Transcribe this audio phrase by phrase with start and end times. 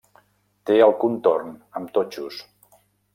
[0.69, 1.51] Té el contorn
[1.81, 2.41] amb totxos.